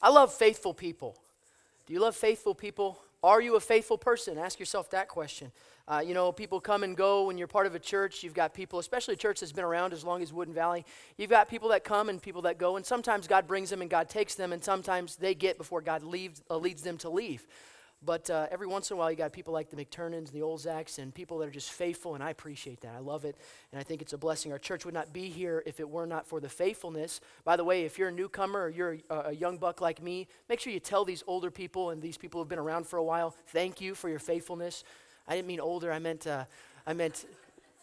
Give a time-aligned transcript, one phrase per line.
[0.00, 1.16] I love faithful people.
[1.86, 2.98] Do you love faithful people?
[3.22, 4.38] Are you a faithful person?
[4.38, 5.50] Ask yourself that question.
[5.88, 8.22] Uh, you know, people come and go when you're part of a church.
[8.22, 10.84] You've got people, especially a church that's been around as long as Wooden Valley.
[11.16, 13.90] You've got people that come and people that go, and sometimes God brings them and
[13.90, 17.46] God takes them, and sometimes they get before God leaves, uh, leads them to leave.
[18.00, 20.98] But uh, every once in a while, you got people like the McTurnans, the Olzacks,
[20.98, 22.94] and people that are just faithful, and I appreciate that.
[22.94, 23.36] I love it,
[23.72, 24.52] and I think it's a blessing.
[24.52, 27.20] Our church would not be here if it were not for the faithfulness.
[27.44, 30.28] By the way, if you're a newcomer or you're a, a young buck like me,
[30.48, 33.04] make sure you tell these older people and these people who've been around for a
[33.04, 34.84] while, thank you for your faithfulness.
[35.26, 36.44] I didn't mean older, I meant, uh,
[36.86, 37.26] I meant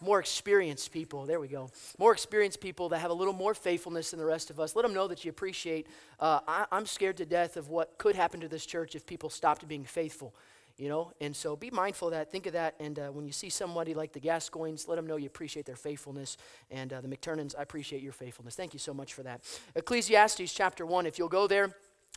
[0.00, 1.24] more experienced people.
[1.26, 1.70] There we go.
[1.98, 4.76] More experienced people that have a little more faithfulness than the rest of us.
[4.76, 5.86] Let them know that you appreciate.
[6.20, 9.30] Uh, I, I'm scared to death of what could happen to this church if people
[9.30, 10.34] stopped being faithful.
[10.76, 12.30] You know, and so be mindful of that.
[12.30, 12.74] Think of that.
[12.78, 15.74] And uh, when you see somebody like the Gascoignes, let them know you appreciate their
[15.74, 16.36] faithfulness.
[16.70, 18.56] And uh, the McTurnans, I appreciate your faithfulness.
[18.56, 19.40] Thank you so much for that.
[19.74, 21.74] Ecclesiastes chapter 1, if you'll go there.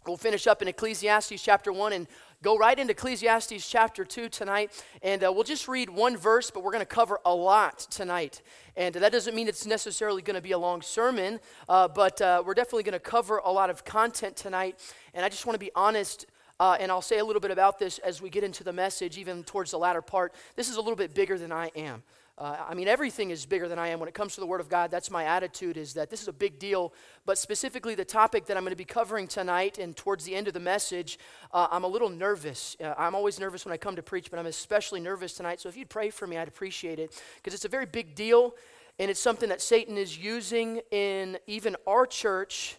[0.08, 2.08] We'll finish up in Ecclesiastes chapter 1 and
[2.41, 4.72] go right into Ecclesiastes chapter 2 tonight.
[5.03, 8.41] And uh, we'll just read one verse, but we're going to cover a lot tonight.
[8.78, 12.41] And that doesn't mean it's necessarily going to be a long sermon, uh, but uh,
[12.45, 14.80] we're definitely going to cover a lot of content tonight.
[15.14, 16.25] And I just want to be honest.
[16.61, 19.17] Uh, and I'll say a little bit about this as we get into the message,
[19.17, 20.34] even towards the latter part.
[20.56, 22.03] This is a little bit bigger than I am.
[22.39, 24.61] Uh, I mean, everything is bigger than I am when it comes to the Word
[24.61, 24.91] of God.
[24.91, 26.93] That's my attitude, is that this is a big deal.
[27.25, 30.47] But specifically, the topic that I'm going to be covering tonight and towards the end
[30.47, 31.19] of the message,
[31.53, 32.77] uh, I'm a little nervous.
[32.81, 35.59] Uh, I'm always nervous when I come to preach, but I'm especially nervous tonight.
[35.59, 38.55] So if you'd pray for me, I'd appreciate it because it's a very big deal.
[38.99, 42.77] And it's something that Satan is using in even our church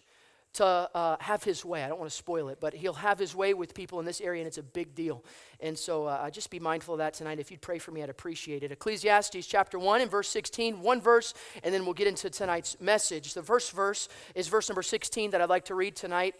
[0.53, 1.83] to uh, have his way.
[1.83, 4.19] I don't want to spoil it, but he'll have his way with people in this
[4.19, 5.23] area, and it's a big deal.
[5.61, 7.39] And so uh, just be mindful of that tonight.
[7.39, 8.71] If you'd pray for me, I'd appreciate it.
[8.71, 13.33] Ecclesiastes chapter 1 and verse 16, one verse, and then we'll get into tonight's message.
[13.33, 16.35] The first verse is verse number 16 that I'd like to read tonight.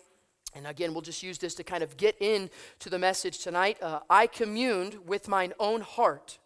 [0.54, 3.82] And again, we'll just use this to kind of get into the message tonight.
[3.82, 6.40] Uh, I communed with mine own heart,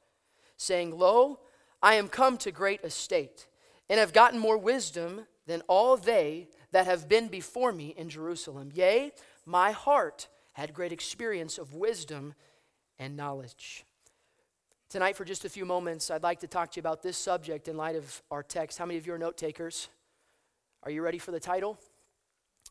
[0.58, 1.40] saying, Lo,
[1.82, 3.48] I am come to great estate,
[3.90, 8.70] and have gotten more wisdom than all they that have been before me in Jerusalem.
[8.74, 9.14] Yea,
[9.46, 12.34] my heart had great experience of wisdom
[13.00, 13.86] and knowledge.
[14.90, 17.70] Tonight, for just a few moments, I'd like to talk to you about this subject
[17.70, 18.78] in light of our text.
[18.78, 19.88] How many of you are note takers?
[20.84, 21.80] Are you ready for the title?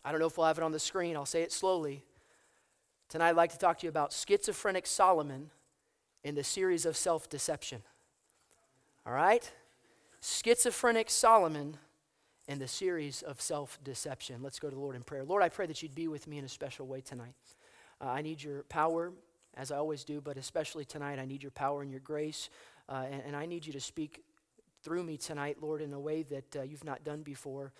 [0.04, 1.16] I don't know if we'll have it on the screen.
[1.16, 2.03] I'll say it slowly.
[3.09, 5.50] Tonight, I'd like to talk to you about schizophrenic Solomon
[6.22, 7.81] in the series of self deception.
[9.06, 9.50] All right?
[10.20, 11.78] Schizophrenic Solomon
[12.49, 14.43] in the series of self deception.
[14.43, 15.25] Let's go to the Lord in prayer.
[15.25, 17.34] Lord, I pray that you'd be with me in a special way tonight.
[18.00, 19.12] Uh, I need your power,
[19.56, 22.50] as I always do, but especially tonight, I need your power and your grace.
[22.88, 24.25] Uh, and, and, I need you to speak
[24.82, 27.72] through me tonight, Lord, in a way that uh, you've not done before.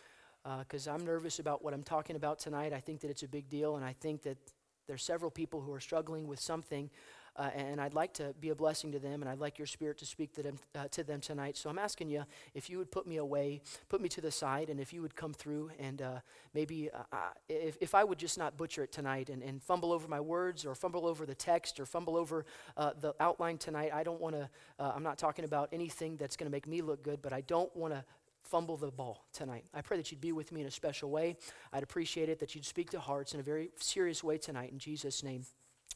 [0.61, 2.73] Because uh, I'm nervous about what I'm talking about tonight.
[2.73, 4.39] I think that it's a big deal, and I think that
[4.87, 6.91] there's several people who are struggling with something
[7.37, 9.99] uh, and I'd like to be a blessing to them, and I'd like your spirit
[9.99, 11.57] to speak to them, uh, to them tonight.
[11.57, 12.25] So I'm asking you
[12.55, 15.17] if you would put me away, put me to the side, and if you would
[15.17, 16.21] come through, and uh,
[16.55, 17.17] maybe uh,
[17.49, 20.65] if, if I would just not butcher it tonight and, and fumble over my words
[20.65, 22.45] or fumble over the text or fumble over
[22.77, 26.37] uh, the outline tonight, I don't want to, uh, I'm not talking about anything that's
[26.37, 28.05] going to make me look good, but I don't want to
[28.43, 29.65] fumble the ball tonight.
[29.73, 31.37] I pray that you'd be with me in a special way.
[31.73, 34.71] I'd appreciate it that you'd speak to hearts in a very serious way tonight.
[34.71, 35.45] In Jesus' name.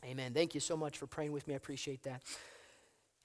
[0.05, 0.33] Amen.
[0.33, 1.55] Thank you so much for praying with me.
[1.55, 2.23] I appreciate that.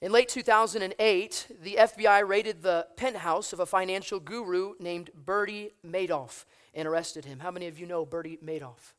[0.01, 6.45] In late 2008, the FBI raided the penthouse of a financial guru named Bernie Madoff
[6.73, 7.39] and arrested him.
[7.39, 8.93] How many of you know Bernie Madoff?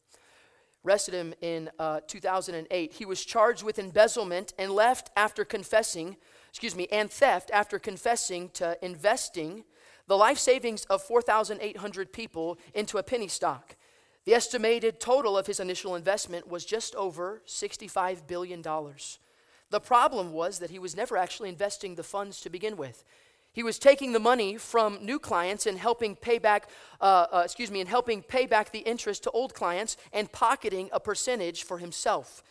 [0.87, 2.95] Arrested him in uh, 2008.
[2.95, 6.17] He was charged with embezzlement and left after confessing,
[6.49, 9.65] excuse me, and theft after confessing to investing
[10.07, 13.77] the life savings of 4,800 people into a penny stock.
[14.25, 18.63] The estimated total of his initial investment was just over $65 billion.
[18.63, 23.05] The problem was that he was never actually investing the funds to begin with.
[23.53, 26.69] He was taking the money from new clients and helping pay back,
[27.01, 30.89] uh, uh, excuse me, and helping pay back the interest to old clients and pocketing
[30.93, 32.43] a percentage for himself.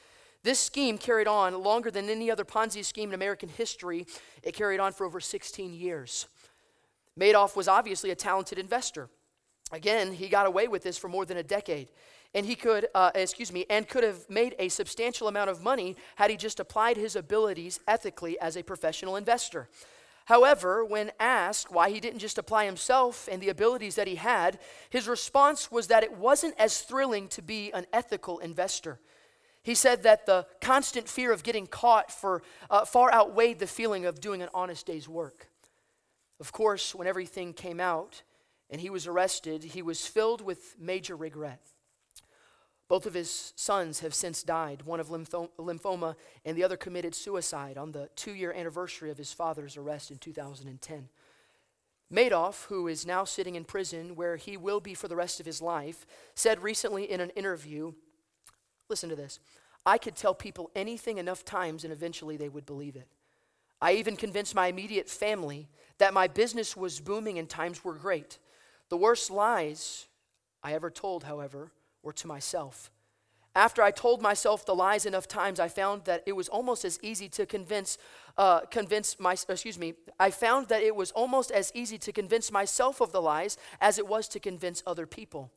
[0.43, 4.05] This scheme carried on longer than any other Ponzi scheme in American history.
[4.43, 6.27] It carried on for over 16 years.
[7.19, 9.09] Madoff was obviously a talented investor.
[9.73, 11.87] Again, he got away with this for more than a decade.
[12.35, 15.95] And he could, uh, excuse me, and could have made a substantial amount of money
[16.15, 19.67] had he just applied his abilities ethically as a professional investor.
[20.25, 24.59] However, when asked why he didn't just apply himself and the abilities that he had,
[24.89, 28.99] his response was that it wasn't as thrilling to be an ethical investor.
[29.63, 34.05] He said that the constant fear of getting caught for, uh, far outweighed the feeling
[34.05, 35.49] of doing an honest day's work.
[36.39, 38.23] Of course, when everything came out,
[38.69, 41.61] and he was arrested, he was filled with major regret.
[42.87, 46.15] Both of his sons have since died, one of lymphoma
[46.45, 50.17] and the other committed suicide on the two year anniversary of his father's arrest in
[50.17, 51.09] 2010.
[52.11, 55.45] Madoff, who is now sitting in prison where he will be for the rest of
[55.45, 56.05] his life,
[56.35, 57.93] said recently in an interview
[58.89, 59.39] listen to this
[59.85, 63.07] I could tell people anything enough times and eventually they would believe it.
[63.81, 65.67] I even convinced my immediate family
[65.97, 68.37] that my business was booming and times were great.
[68.93, 70.05] The worst lies
[70.61, 71.71] I ever told, however,
[72.03, 72.91] were to myself.
[73.55, 76.99] After I told myself the lies enough times, I found that it was almost as
[77.01, 77.97] easy to convince,
[78.37, 82.51] uh, convince my, excuse me, I found that it was almost as easy to convince
[82.51, 85.49] myself of the lies as it was to convince other people.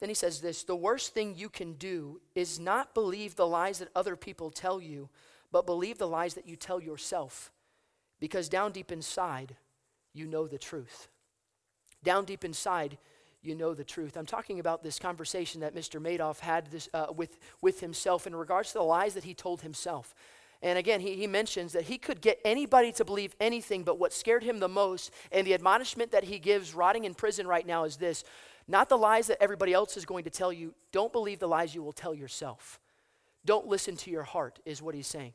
[0.00, 3.78] Then he says this the worst thing you can do is not believe the lies
[3.78, 5.10] that other people tell you,
[5.52, 7.52] but believe the lies that you tell yourself.
[8.18, 9.54] Because down deep inside,
[10.12, 11.06] you know the truth.
[12.02, 12.98] Down deep inside,
[13.42, 14.16] you know the truth.
[14.16, 16.00] I'm talking about this conversation that Mr.
[16.00, 19.62] Madoff had this, uh, with, with himself in regards to the lies that he told
[19.62, 20.14] himself.
[20.62, 24.12] And again, he, he mentions that he could get anybody to believe anything, but what
[24.12, 27.84] scared him the most, and the admonishment that he gives rotting in prison right now
[27.84, 28.22] is this
[28.68, 30.72] not the lies that everybody else is going to tell you.
[30.92, 32.78] Don't believe the lies you will tell yourself.
[33.44, 35.32] Don't listen to your heart, is what he's saying.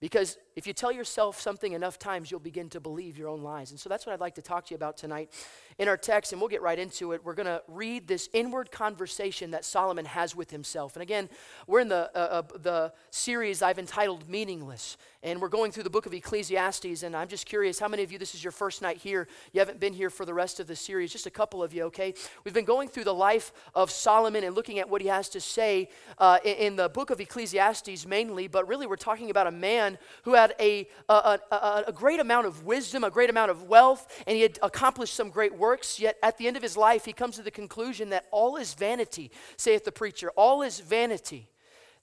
[0.00, 3.70] Because if you tell yourself something enough times, you'll begin to believe your own lies.
[3.70, 5.30] And so that's what I'd like to talk to you about tonight
[5.78, 7.22] in our text, and we'll get right into it.
[7.22, 10.96] We're going to read this inward conversation that Solomon has with himself.
[10.96, 11.28] And again,
[11.66, 15.90] we're in the, uh, uh, the series I've entitled Meaningless, and we're going through the
[15.90, 17.02] book of Ecclesiastes.
[17.02, 19.58] And I'm just curious how many of you, this is your first night here, you
[19.58, 21.12] haven't been here for the rest of the series?
[21.12, 22.14] Just a couple of you, okay?
[22.44, 25.40] We've been going through the life of Solomon and looking at what he has to
[25.40, 29.50] say uh, in, in the book of Ecclesiastes mainly, but really we're talking about a
[29.50, 33.62] man who had a a, a, a, great amount of wisdom, a great amount of
[33.64, 36.00] wealth, and he had accomplished some great works.
[36.00, 38.74] Yet at the end of his life, he comes to the conclusion that all is
[38.74, 40.30] vanity, saith the preacher.
[40.36, 41.48] All is vanity.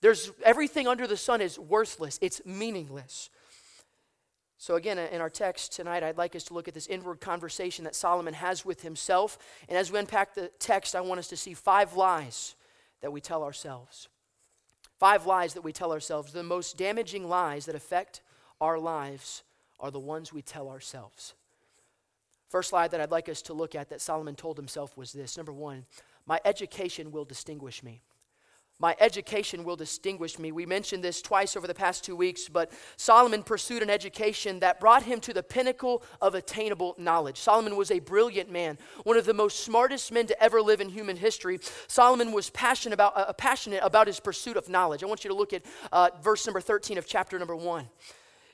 [0.01, 3.30] There's everything under the sun is worthless, it's meaningless.
[4.57, 7.84] So, again, in our text tonight, I'd like us to look at this inward conversation
[7.84, 9.38] that Solomon has with himself.
[9.68, 12.56] And as we unpack the text, I want us to see five lies
[13.01, 14.07] that we tell ourselves.
[15.00, 18.22] Five lies that we tell ourselves, the most damaging lies that affect
[18.63, 19.44] our lives
[19.77, 21.33] are the ones we tell ourselves.
[22.48, 25.36] First lie that I'd like us to look at that Solomon told himself was this
[25.36, 25.86] number one,
[26.25, 28.01] my education will distinguish me.
[28.80, 30.54] My education will distinguish me.
[30.54, 34.80] We mentioned this twice over the past two weeks, but Solomon pursued an education that
[34.80, 37.38] brought him to the pinnacle of attainable knowledge.
[37.38, 40.89] Solomon was a brilliant man, one of the most smartest men to ever live in
[40.89, 41.59] human history.
[41.88, 45.04] Solomon was passionate about, uh, passionate about his pursuit of knowledge.
[45.04, 47.88] I want you to look at uh, verse number 13 of chapter number 1.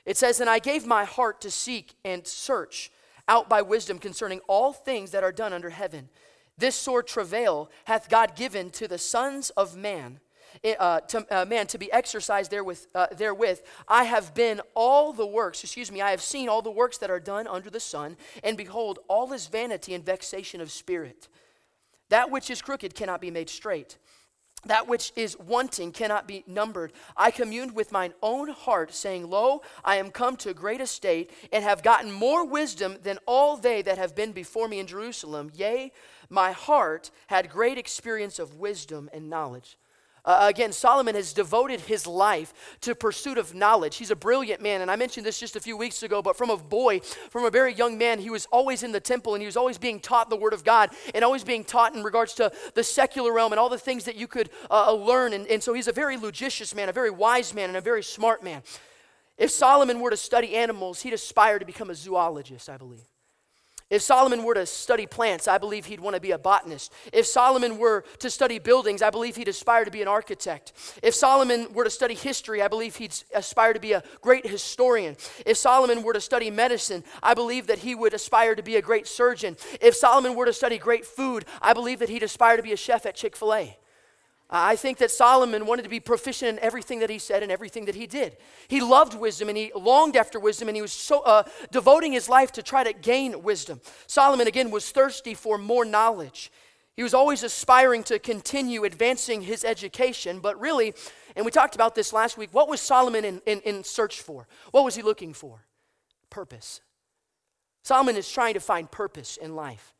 [0.04, 2.90] It says, And I gave my heart to seek and search
[3.28, 6.08] out by wisdom concerning all things that are done under heaven.
[6.58, 10.20] This sore travail hath God given to the sons of man.
[10.64, 15.12] Eh, uh, to uh, man to be exercised therewith, uh, therewith i have been all
[15.12, 17.78] the works excuse me i have seen all the works that are done under the
[17.78, 21.28] sun and behold all is vanity and vexation of spirit
[22.08, 23.96] that which is crooked cannot be made straight
[24.66, 26.92] that which is wanting cannot be numbered.
[27.16, 31.30] I communed with mine own heart, saying, Lo, I am come to a great estate,
[31.52, 35.50] and have gotten more wisdom than all they that have been before me in Jerusalem.
[35.54, 35.92] Yea,
[36.28, 39.76] my heart had great experience of wisdom and knowledge.
[40.24, 43.96] Uh, again, Solomon has devoted his life to pursuit of knowledge.
[43.96, 46.50] He's a brilliant man, and I mentioned this just a few weeks ago, but from
[46.50, 47.00] a boy,
[47.30, 49.78] from a very young man, he was always in the temple and he was always
[49.78, 53.32] being taught the Word of God and always being taught in regards to the secular
[53.32, 55.32] realm and all the things that you could uh, uh learn.
[55.32, 58.02] And, and so he's a very logicious man, a very wise man, and a very
[58.02, 58.62] smart man.
[59.38, 63.09] If Solomon were to study animals, he'd aspire to become a zoologist, I believe.
[63.90, 66.92] If Solomon were to study plants, I believe he'd want to be a botanist.
[67.12, 70.72] If Solomon were to study buildings, I believe he'd aspire to be an architect.
[71.02, 75.16] If Solomon were to study history, I believe he'd aspire to be a great historian.
[75.44, 78.82] If Solomon were to study medicine, I believe that he would aspire to be a
[78.82, 79.56] great surgeon.
[79.80, 82.76] If Solomon were to study great food, I believe that he'd aspire to be a
[82.76, 83.76] chef at Chick fil A.
[84.50, 87.84] I think that Solomon wanted to be proficient in everything that he said and everything
[87.84, 88.36] that he did.
[88.66, 92.28] He loved wisdom and he longed after wisdom and he was so uh, devoting his
[92.28, 93.80] life to try to gain wisdom.
[94.08, 96.50] Solomon again was thirsty for more knowledge.
[96.96, 100.94] He was always aspiring to continue advancing his education, but really,
[101.36, 104.48] and we talked about this last week, what was Solomon in, in, in search for?
[104.72, 105.64] What was he looking for?
[106.28, 106.80] Purpose.
[107.84, 109.94] Solomon is trying to find purpose in life.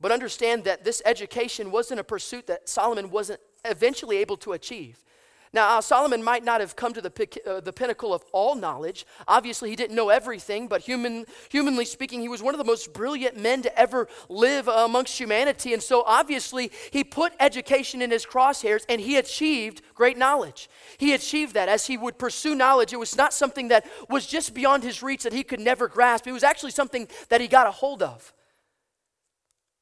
[0.00, 5.04] But understand that this education wasn't a pursuit that Solomon wasn't eventually able to achieve.
[5.52, 9.04] Now, uh, Solomon might not have come to the, uh, the pinnacle of all knowledge.
[9.26, 12.92] Obviously, he didn't know everything, but human, humanly speaking, he was one of the most
[12.92, 15.74] brilliant men to ever live uh, amongst humanity.
[15.74, 20.70] And so, obviously, he put education in his crosshairs and he achieved great knowledge.
[20.98, 21.68] He achieved that.
[21.68, 25.24] As he would pursue knowledge, it was not something that was just beyond his reach
[25.24, 28.32] that he could never grasp, it was actually something that he got a hold of.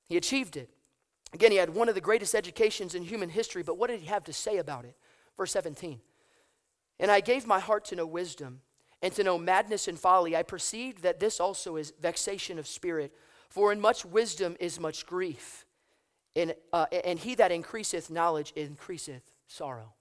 [0.09, 0.71] He achieved it.
[1.33, 4.07] Again, he had one of the greatest educations in human history, but what did he
[4.07, 4.97] have to say about it?
[5.37, 6.00] Verse 17.
[6.99, 8.61] And I gave my heart to know wisdom
[9.03, 10.35] and to know madness and folly.
[10.35, 13.15] I perceived that this also is vexation of spirit.
[13.49, 15.65] For in much wisdom is much grief,
[16.37, 19.95] and, uh, and he that increaseth knowledge increaseth sorrow.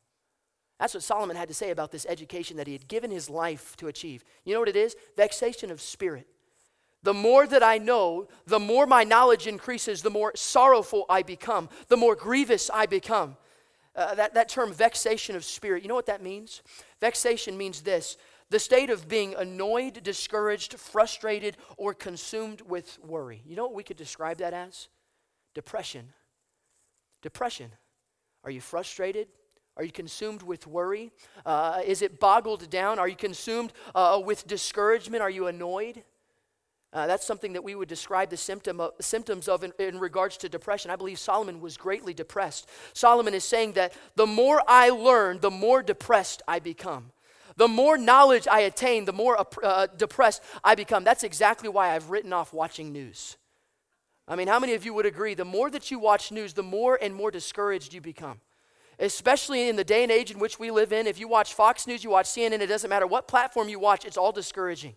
[0.79, 3.75] That's what Solomon had to say about this education that he had given his life
[3.77, 4.23] to achieve.
[4.43, 4.95] You know what it is?
[5.15, 6.27] Vexation of spirit.
[7.07, 11.69] The more that I know, the more my knowledge increases, the more sorrowful I become,
[11.87, 13.37] the more grievous I become.
[13.95, 16.61] Uh, that, that term, vexation of spirit, you know what that means?
[16.99, 18.17] Vexation means this
[18.49, 23.41] the state of being annoyed, discouraged, frustrated, or consumed with worry.
[23.45, 24.89] You know what we could describe that as?
[25.55, 26.11] Depression.
[27.21, 27.71] Depression.
[28.43, 29.29] Are you frustrated?
[29.77, 31.13] Are you consumed with worry?
[31.45, 32.99] Uh, is it boggled down?
[32.99, 35.21] Are you consumed uh, with discouragement?
[35.21, 36.03] Are you annoyed?
[36.93, 40.37] Uh, that's something that we would describe the symptom of, symptoms of in, in regards
[40.37, 40.89] to depression.
[40.89, 42.69] I believe Solomon was greatly depressed.
[42.93, 47.11] Solomon is saying that the more I learn, the more depressed I become.
[47.57, 51.03] The more knowledge I attain, the more uh, depressed I become.
[51.03, 53.35] That's exactly why I've written off watching news.
[54.27, 55.33] I mean, how many of you would agree?
[55.33, 58.41] The more that you watch news, the more and more discouraged you become.
[58.99, 61.07] Especially in the day and age in which we live in.
[61.07, 64.05] If you watch Fox News, you watch CNN, it doesn't matter what platform you watch,
[64.05, 64.95] it's all discouraging.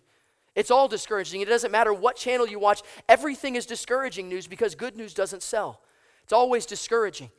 [0.55, 1.41] It's all discouraging.
[1.41, 5.43] It doesn't matter what channel you watch, everything is discouraging news because good news doesn't
[5.43, 5.81] sell.
[6.23, 7.29] It's always discouraging.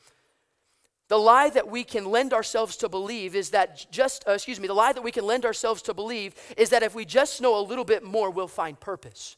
[1.08, 4.66] The lie that we can lend ourselves to believe is that just, uh, excuse me,
[4.66, 7.58] the lie that we can lend ourselves to believe is that if we just know
[7.58, 9.36] a little bit more, we'll find purpose.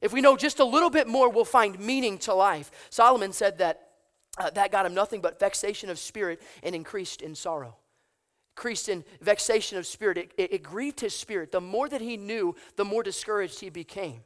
[0.00, 2.72] If we know just a little bit more, we'll find meaning to life.
[2.90, 3.88] Solomon said that
[4.38, 7.76] uh, that got him nothing but vexation of spirit and increased in sorrow
[8.56, 10.18] increased in vexation of spirit.
[10.18, 11.52] It, it, it, grieved his spirit.
[11.52, 14.20] The more that he knew, the more discouraged he became.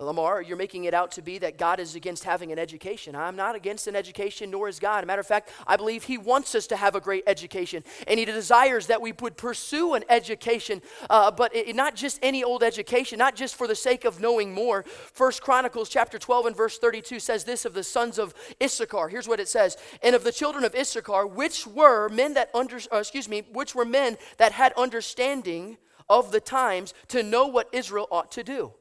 [0.00, 3.16] Lamar, you're making it out to be that God is against having an education.
[3.16, 5.02] I'm not against an education, nor is God.
[5.02, 8.16] A matter of fact, I believe He wants us to have a great education, and
[8.16, 12.62] He desires that we would pursue an education, uh, but it, not just any old
[12.62, 14.84] education, not just for the sake of knowing more.
[14.84, 19.08] First Chronicles chapter 12 and verse 32 says this of the sons of Issachar.
[19.08, 22.78] Here's what it says: "And of the children of Issachar, which were men that under,
[22.92, 25.76] uh, excuse me, which were men that had understanding
[26.08, 28.74] of the times to know what Israel ought to do."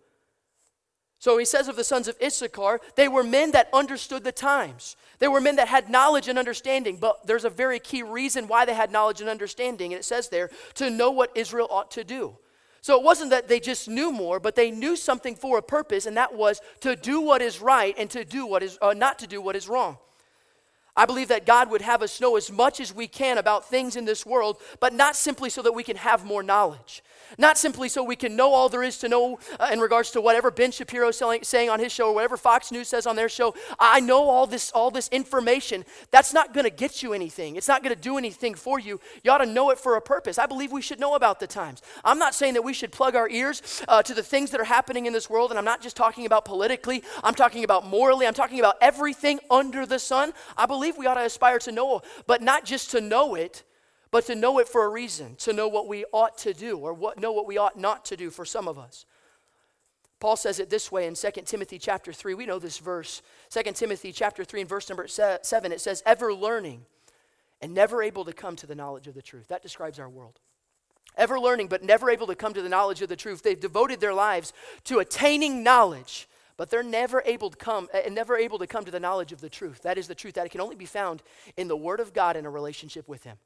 [1.19, 4.95] So he says of the sons of Issachar, they were men that understood the times.
[5.19, 8.65] They were men that had knowledge and understanding, but there's a very key reason why
[8.65, 12.03] they had knowledge and understanding, and it says there, to know what Israel ought to
[12.03, 12.38] do.
[12.81, 16.05] So it wasn't that they just knew more, but they knew something for a purpose,
[16.05, 19.19] and that was to do what is right and to do what is uh, not
[19.19, 19.97] to do what is wrong.
[20.98, 23.96] I believe that God would have us know as much as we can about things
[23.96, 27.04] in this world, but not simply so that we can have more knowledge.
[27.38, 30.22] Not simply so we can know all there is to know uh, in regards to
[30.22, 33.30] whatever Ben Shapiro is saying on his show or whatever Fox News says on their
[33.30, 33.54] show.
[33.80, 35.86] I know all this, all this information.
[36.12, 37.56] That's not going to get you anything.
[37.56, 39.00] It's not going to do anything for you.
[39.24, 40.39] You ought to know it for a purpose.
[40.39, 41.82] I believe we should know about the times.
[42.04, 44.66] I'm not saying that we should plug our ears uh, to the things that are
[44.66, 47.04] happening in this world, and I'm not just talking about politically.
[47.24, 48.25] I'm talking about morally.
[48.25, 50.32] I'm talking about everything under the sun.
[50.56, 53.63] I believe we ought to aspire to know, but not just to know it,
[54.12, 56.94] but to know it for a reason, to know what we ought to do or
[56.94, 59.08] what, know what we ought not to do for some of us.
[60.20, 62.34] Paul says it this way in 2 Timothy chapter 3.
[62.34, 63.22] We know this verse.
[63.50, 66.86] 2 Timothy chapter 3 and verse number 7, it says, ever learning
[67.62, 69.48] and never able to come to the knowledge of the truth.
[69.48, 70.39] That describes our world.
[71.15, 73.41] Ever learning, but never able to come to the knowledge of the truth.
[73.41, 74.53] They've devoted their lives
[74.86, 78.91] to attaining knowledge, but they're never able to come uh, never able to come to
[78.91, 79.83] the knowledge of the truth.
[79.83, 81.23] That is the truth that it can only be found
[81.55, 83.37] in the Word of God in a relationship with Him.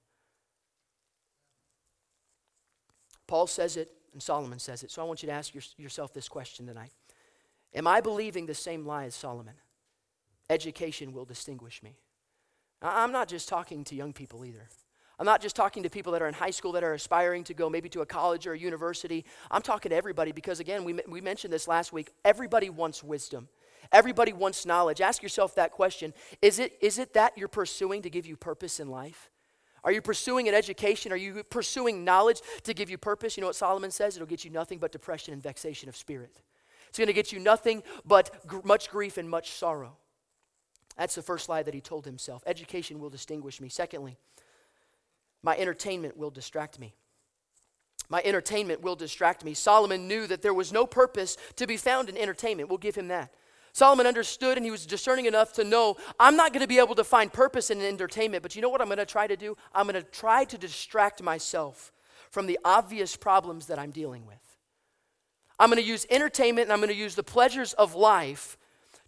[3.27, 4.91] Paul says it, and Solomon says it.
[4.91, 6.91] So I want you to ask your, yourself this question tonight
[7.73, 9.55] Am I believing the same lie as Solomon?
[10.49, 11.95] Education will distinguish me.
[12.81, 14.67] I'm not just talking to young people either.
[15.21, 17.53] I'm not just talking to people that are in high school that are aspiring to
[17.53, 19.23] go maybe to a college or a university.
[19.51, 22.11] I'm talking to everybody because, again, we, we mentioned this last week.
[22.25, 23.47] Everybody wants wisdom,
[23.91, 24.99] everybody wants knowledge.
[24.99, 28.79] Ask yourself that question is it, is it that you're pursuing to give you purpose
[28.79, 29.29] in life?
[29.83, 31.11] Are you pursuing an education?
[31.11, 33.37] Are you pursuing knowledge to give you purpose?
[33.37, 34.15] You know what Solomon says?
[34.15, 36.41] It'll get you nothing but depression and vexation of spirit.
[36.89, 39.97] It's going to get you nothing but gr- much grief and much sorrow.
[40.97, 42.41] That's the first lie that he told himself.
[42.47, 43.69] Education will distinguish me.
[43.69, 44.17] Secondly,
[45.43, 46.93] My entertainment will distract me.
[48.10, 49.53] My entertainment will distract me.
[49.53, 52.69] Solomon knew that there was no purpose to be found in entertainment.
[52.69, 53.33] We'll give him that.
[53.74, 56.95] Solomon understood and he was discerning enough to know I'm not going to be able
[56.95, 59.55] to find purpose in entertainment, but you know what I'm going to try to do?
[59.74, 61.93] I'm going to try to distract myself
[62.31, 64.38] from the obvious problems that I'm dealing with.
[65.57, 68.57] I'm going to use entertainment and I'm going to use the pleasures of life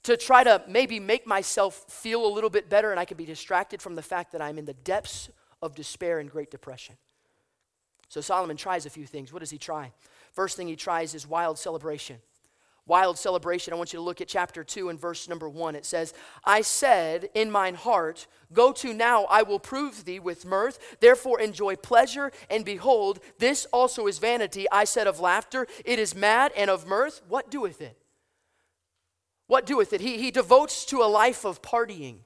[0.04, 3.26] to try to maybe make myself feel a little bit better and I can be
[3.26, 5.30] distracted from the fact that I'm in the depths
[5.64, 6.96] of despair and great depression.
[8.10, 9.34] So Solomon tries a few things.
[9.34, 9.92] What does he try?
[10.34, 12.18] First thing he tries is wild celebration.
[12.86, 13.74] Wild celebration.
[13.74, 15.74] I want you to look at chapter 2 and verse number 1.
[15.76, 20.46] It says, I said in mine heart, Go to now, I will prove thee with
[20.46, 20.98] mirth.
[21.00, 24.68] Therefore enjoy pleasure, and behold, this also is vanity.
[24.70, 27.98] I said of laughter, it is mad, and of mirth, what doeth it?
[29.48, 30.02] What doeth it?
[30.02, 32.20] He, he devotes to a life of partying.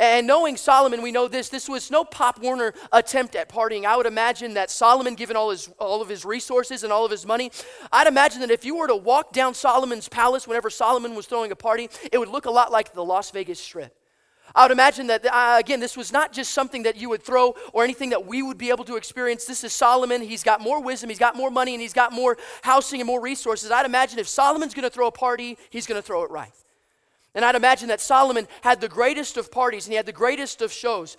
[0.00, 1.50] And knowing Solomon, we know this.
[1.50, 3.84] This was no Pop Warner attempt at partying.
[3.84, 7.10] I would imagine that Solomon, given all, his, all of his resources and all of
[7.10, 7.52] his money,
[7.92, 11.52] I'd imagine that if you were to walk down Solomon's palace whenever Solomon was throwing
[11.52, 13.94] a party, it would look a lot like the Las Vegas Strip.
[14.54, 17.54] I would imagine that, uh, again, this was not just something that you would throw
[17.74, 19.44] or anything that we would be able to experience.
[19.44, 20.22] This is Solomon.
[20.22, 23.20] He's got more wisdom, he's got more money, and he's got more housing and more
[23.20, 23.70] resources.
[23.70, 26.52] I'd imagine if Solomon's going to throw a party, he's going to throw it right.
[27.34, 30.62] And I'd imagine that Solomon had the greatest of parties and he had the greatest
[30.62, 31.16] of shows.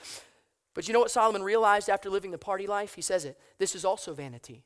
[0.74, 2.96] But you know what Solomon realized after living the party life?
[2.96, 4.63] He says it this is also vanity.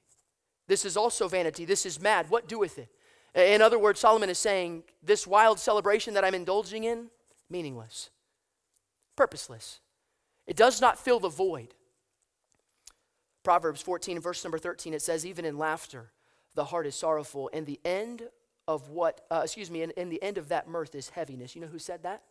[0.67, 1.65] This is also vanity.
[1.65, 2.29] This is mad.
[2.29, 2.89] What doeth it?
[3.35, 7.07] In other words, Solomon is saying, This wild celebration that I'm indulging in,
[7.49, 8.09] meaningless,
[9.15, 9.81] purposeless.
[10.47, 11.75] It does not fill the void.
[13.43, 16.11] Proverbs 14 verse number 13, it says, Even in laughter,
[16.55, 18.23] the heart is sorrowful, and the end
[18.67, 21.55] of what, uh, excuse me, in the end of that mirth is heaviness.
[21.55, 22.24] You know who said that?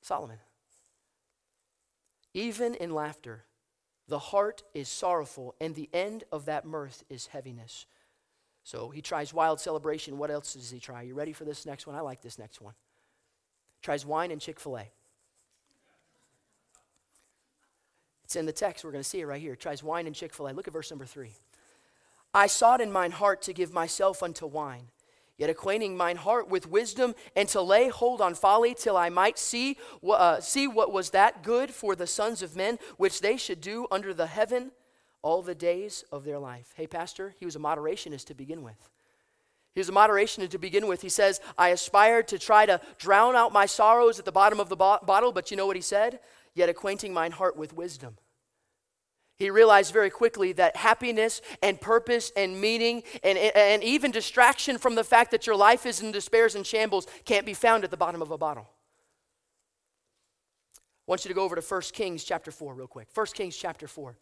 [0.00, 0.38] Solomon.
[2.32, 3.44] Even in laughter,
[4.08, 7.86] the heart is sorrowful, and the end of that mirth is heaviness.
[8.62, 10.18] So he tries wild celebration.
[10.18, 11.02] What else does he try?
[11.02, 11.96] You ready for this next one?
[11.96, 12.74] I like this next one.
[13.82, 14.90] Tries wine and Chick fil A.
[18.24, 18.84] It's in the text.
[18.84, 19.54] We're going to see it right here.
[19.54, 20.52] Tries wine and Chick fil A.
[20.52, 21.32] Look at verse number three.
[22.32, 24.88] I sought in mine heart to give myself unto wine
[25.36, 29.38] yet acquainting mine heart with wisdom, and to lay hold on folly, till I might
[29.38, 33.60] see, uh, see what was that good for the sons of men, which they should
[33.60, 34.72] do under the heaven
[35.22, 36.72] all the days of their life.
[36.76, 38.90] Hey, Pastor, he was a moderationist to begin with.
[39.74, 41.02] He was a moderationist to begin with.
[41.02, 44.68] He says, I aspired to try to drown out my sorrows at the bottom of
[44.68, 46.20] the bo- bottle, but you know what he said?
[46.54, 48.18] Yet acquainting mine heart with wisdom.
[49.36, 54.94] He realized very quickly that happiness and purpose and meaning and, and even distraction from
[54.94, 57.96] the fact that your life is in despairs and shambles can't be found at the
[57.96, 58.68] bottom of a bottle.
[60.76, 63.08] I want you to go over to 1 Kings chapter 4 real quick.
[63.12, 64.16] 1 Kings chapter 4.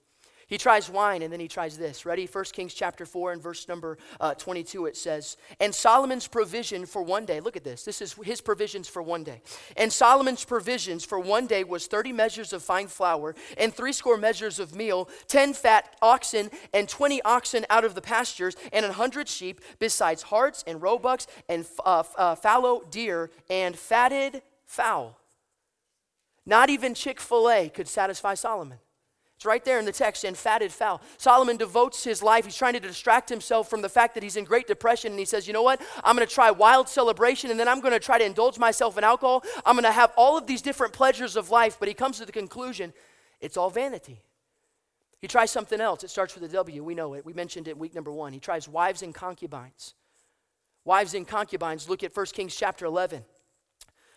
[0.53, 2.05] He tries wine and then he tries this.
[2.05, 2.27] Ready?
[2.27, 7.03] 1 Kings chapter 4 and verse number uh, 22 it says, And Solomon's provision for
[7.03, 7.85] one day, look at this.
[7.85, 9.41] This is his provisions for one day.
[9.79, 14.19] And Solomon's provisions for one day was 30 measures of fine flour and three score
[14.19, 18.93] measures of meal, 10 fat oxen and 20 oxen out of the pastures, and a
[18.93, 25.19] hundred sheep, besides harts and roebucks and uh, uh, fallow deer and fatted fowl.
[26.45, 28.77] Not even Chick fil A could satisfy Solomon.
[29.43, 31.01] It's right there in the text, and fatted fowl.
[31.19, 32.45] Solomon devotes his life.
[32.45, 35.11] He's trying to distract himself from the fact that he's in great depression.
[35.11, 35.83] And he says, You know what?
[36.05, 38.97] I'm going to try wild celebration, and then I'm going to try to indulge myself
[38.97, 39.43] in alcohol.
[39.67, 41.77] I'm going to have all of these different pleasures of life.
[41.81, 42.93] But he comes to the conclusion
[43.41, 44.21] it's all vanity.
[45.19, 46.05] He tries something else.
[46.05, 46.85] It starts with a W.
[46.85, 47.27] We know it.
[47.27, 48.33] We mentioned it week number one.
[48.33, 49.95] He tries wives and concubines.
[50.85, 51.89] Wives and concubines.
[51.89, 53.25] Look at 1 Kings chapter 11.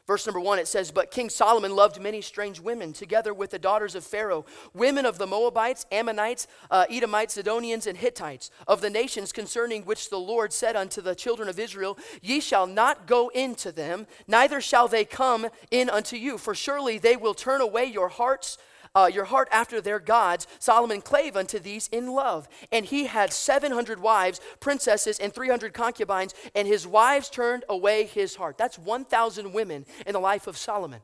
[0.07, 3.57] Verse number one, it says, But King Solomon loved many strange women, together with the
[3.57, 8.89] daughters of Pharaoh, women of the Moabites, Ammonites, uh, Edomites, Sidonians, and Hittites, of the
[8.91, 13.29] nations concerning which the Lord said unto the children of Israel, Ye shall not go
[13.29, 17.85] into them, neither shall they come in unto you, for surely they will turn away
[17.85, 18.59] your hearts
[18.95, 22.47] uh, your heart after their gods, Solomon clave unto these in love.
[22.71, 28.35] And he had 700 wives, princesses, and 300 concubines, and his wives turned away his
[28.35, 28.57] heart.
[28.57, 31.01] That's 1,000 women in the life of Solomon.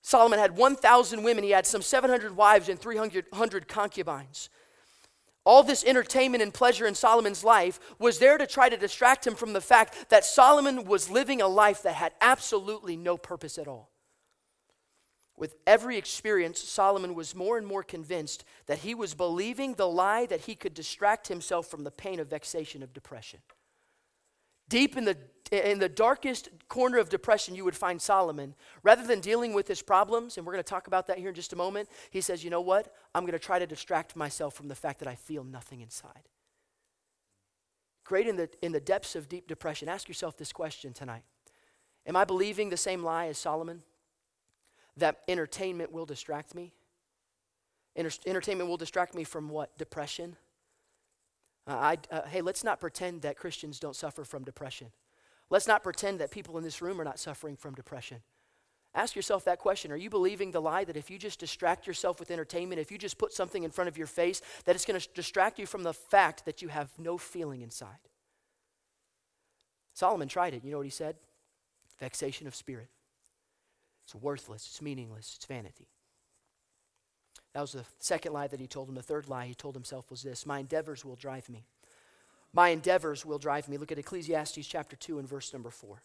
[0.00, 1.44] Solomon had 1,000 women.
[1.44, 4.48] He had some 700 wives and 300 concubines.
[5.44, 9.34] All this entertainment and pleasure in Solomon's life was there to try to distract him
[9.34, 13.68] from the fact that Solomon was living a life that had absolutely no purpose at
[13.68, 13.90] all.
[15.36, 20.26] With every experience, Solomon was more and more convinced that he was believing the lie
[20.26, 23.40] that he could distract himself from the pain of vexation of depression.
[24.68, 25.16] Deep in the
[25.52, 28.54] in the darkest corner of depression, you would find Solomon.
[28.82, 31.34] Rather than dealing with his problems, and we're going to talk about that here in
[31.34, 32.92] just a moment, he says, You know what?
[33.14, 36.28] I'm going to try to distract myself from the fact that I feel nothing inside.
[38.04, 41.22] Great in the, in the depths of deep depression, ask yourself this question tonight
[42.06, 43.82] Am I believing the same lie as Solomon?
[44.96, 46.72] That entertainment will distract me?
[48.26, 49.76] entertainment will distract me from what?
[49.78, 50.36] Depression?
[51.66, 54.88] Uh, I, uh, hey, let's not pretend that Christians don't suffer from depression.
[55.48, 58.18] Let's not pretend that people in this room are not suffering from depression.
[58.94, 59.92] Ask yourself that question.
[59.92, 62.98] Are you believing the lie that if you just distract yourself with entertainment, if you
[62.98, 65.82] just put something in front of your face, that it's going to distract you from
[65.82, 67.98] the fact that you have no feeling inside?
[69.92, 70.64] Solomon tried it.
[70.64, 71.16] You know what he said?
[72.00, 72.88] Vexation of spirit.
[74.06, 75.88] It's worthless, it's meaningless, it's vanity.
[77.52, 78.94] That was the second lie that he told him.
[78.94, 81.66] The third lie he told himself was this My endeavors will drive me.
[82.52, 83.78] My endeavors will drive me.
[83.78, 86.00] Look at Ecclesiastes chapter 2 and verse number 4.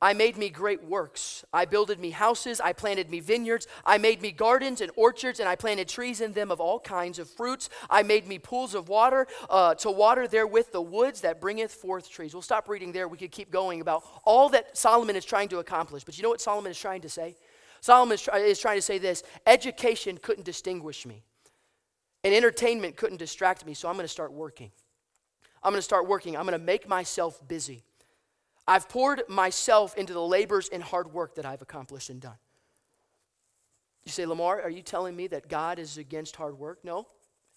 [0.00, 1.44] I made me great works.
[1.52, 2.60] I builded me houses.
[2.60, 3.66] I planted me vineyards.
[3.84, 7.18] I made me gardens and orchards, and I planted trees in them of all kinds
[7.18, 7.68] of fruits.
[7.90, 12.08] I made me pools of water uh, to water therewith the woods that bringeth forth
[12.08, 12.32] trees.
[12.32, 13.08] We'll stop reading there.
[13.08, 16.04] We could keep going about all that Solomon is trying to accomplish.
[16.04, 17.36] But you know what Solomon is trying to say?
[17.80, 21.22] Solomon is, try, is trying to say this education couldn't distinguish me,
[22.22, 24.70] and entertainment couldn't distract me, so I'm going to start working.
[25.62, 26.36] I'm going to start working.
[26.36, 27.82] I'm going to make myself busy.
[28.68, 32.36] I've poured myself into the labors and hard work that I've accomplished and done.
[34.04, 36.80] You say, Lamar, are you telling me that God is against hard work?
[36.84, 37.06] No.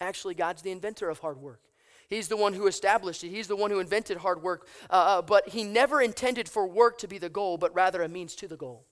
[0.00, 1.60] Actually, God's the inventor of hard work.
[2.08, 3.28] He's the one who established it.
[3.28, 4.66] He's the one who invented hard work.
[4.88, 8.08] Uh, uh, but he never intended for work to be the goal, but rather a
[8.08, 8.86] means to the goal.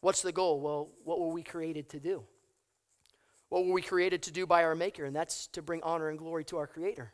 [0.00, 0.60] What's the goal?
[0.60, 2.24] Well, what were we created to do?
[3.48, 5.04] What were we created to do by our Maker?
[5.04, 7.12] And that's to bring honor and glory to our Creator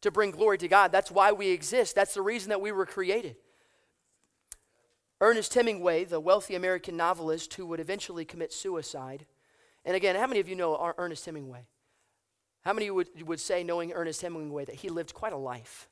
[0.00, 0.92] to bring glory to God.
[0.92, 1.94] That's why we exist.
[1.94, 3.36] That's the reason that we were created.
[5.20, 9.26] Ernest Hemingway, the wealthy American novelist who would eventually commit suicide.
[9.84, 11.66] And again, how many of you know Ernest Hemingway?
[12.62, 15.88] How many would, would say, knowing Ernest Hemingway, that he lived quite a life?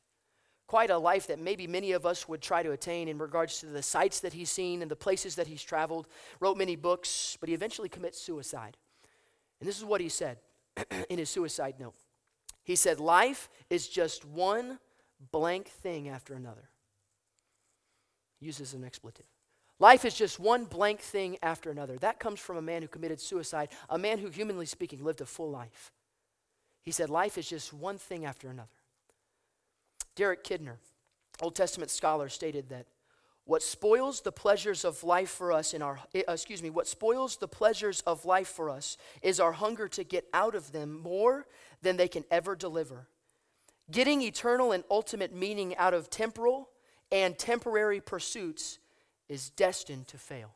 [0.68, 3.66] Quite a life that maybe many of us would try to attain in regards to
[3.66, 6.06] the sights that he's seen and the places that he's traveled,
[6.40, 8.76] wrote many books, but he eventually commits suicide.
[9.60, 10.38] And this is what he said
[11.08, 11.94] in his suicide note
[12.66, 14.80] he said, Life is just one
[15.30, 16.68] blank thing after another.
[18.40, 19.24] Uses an expletive.
[19.78, 21.96] Life is just one blank thing after another.
[21.98, 25.26] That comes from a man who committed suicide, a man who, humanly speaking, lived a
[25.26, 25.92] full life.
[26.82, 28.68] He said, Life is just one thing after another.
[30.16, 30.78] Derek Kidner,
[31.40, 32.86] Old Testament scholar, stated that
[33.46, 37.36] what spoils the pleasures of life for us in our eh, excuse me what spoils
[37.36, 41.46] the pleasures of life for us is our hunger to get out of them more
[41.80, 43.08] than they can ever deliver.
[43.90, 46.68] Getting eternal and ultimate meaning out of temporal
[47.12, 48.80] and temporary pursuits
[49.28, 50.52] is destined to fail.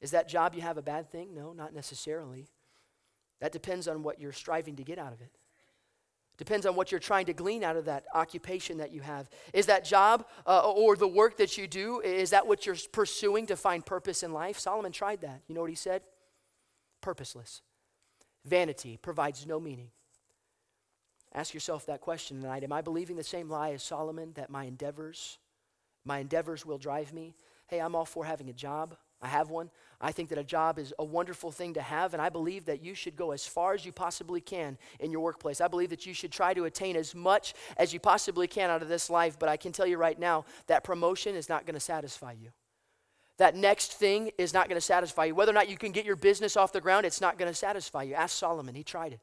[0.00, 1.34] Is that job you have a bad thing?
[1.34, 2.48] No, not necessarily.
[3.40, 5.30] That depends on what you're striving to get out of it.
[6.40, 9.28] Depends on what you're trying to glean out of that occupation that you have.
[9.52, 13.44] Is that job uh, or the work that you do, is that what you're pursuing
[13.48, 14.58] to find purpose in life?
[14.58, 15.42] Solomon tried that.
[15.48, 16.00] You know what he said?
[17.02, 17.60] Purposeless.
[18.46, 19.90] Vanity provides no meaning.
[21.34, 22.64] Ask yourself that question tonight.
[22.64, 25.36] Am I believing the same lie as Solomon that my endeavors,
[26.06, 27.34] my endeavors will drive me?
[27.66, 28.96] Hey, I'm all for having a job.
[29.20, 29.70] I have one.
[30.00, 32.82] I think that a job is a wonderful thing to have, and I believe that
[32.82, 35.60] you should go as far as you possibly can in your workplace.
[35.60, 38.82] I believe that you should try to attain as much as you possibly can out
[38.82, 41.74] of this life, but I can tell you right now that promotion is not going
[41.74, 42.50] to satisfy you
[43.40, 45.34] that next thing is not going to satisfy you.
[45.34, 47.56] Whether or not you can get your business off the ground, it's not going to
[47.56, 48.14] satisfy you.
[48.14, 49.20] Ask Solomon, he tried it.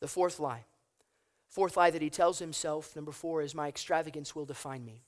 [0.00, 0.64] The fourth lie.
[1.48, 5.02] Fourth lie that he tells himself, number four, is my extravagance will define me.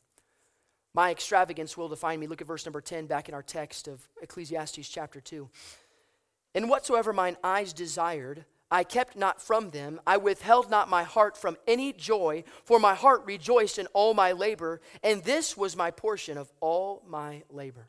[0.94, 2.26] My extravagance will define me.
[2.26, 5.48] Look at verse number 10 back in our text of Ecclesiastes chapter 2.
[6.55, 10.00] And whatsoever mine eyes desired, I kept not from them.
[10.07, 14.33] I withheld not my heart from any joy, for my heart rejoiced in all my
[14.33, 17.88] labor, and this was my portion of all my labor.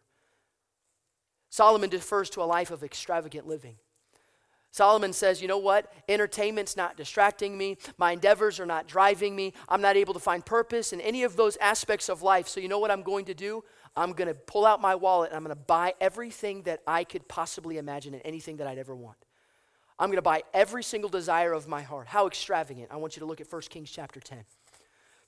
[1.49, 3.75] Solomon defers to a life of extravagant living.
[4.71, 5.93] Solomon says, You know what?
[6.07, 7.77] Entertainment's not distracting me.
[7.97, 9.53] My endeavors are not driving me.
[9.67, 12.47] I'm not able to find purpose in any of those aspects of life.
[12.47, 13.63] So, you know what I'm going to do?
[13.95, 17.03] I'm going to pull out my wallet and I'm going to buy everything that I
[17.03, 19.17] could possibly imagine and anything that I'd ever want.
[19.99, 22.07] I'm going to buy every single desire of my heart.
[22.07, 22.88] How extravagant.
[22.89, 24.45] I want you to look at 1 Kings chapter 10.